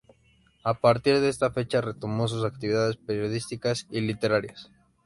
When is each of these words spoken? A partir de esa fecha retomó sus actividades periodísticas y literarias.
A 0.63 0.73
partir 0.73 1.19
de 1.19 1.29
esa 1.29 1.51
fecha 1.51 1.79
retomó 1.79 2.27
sus 2.27 2.43
actividades 2.43 2.97
periodísticas 2.97 3.85
y 3.91 4.01
literarias. 4.01 4.71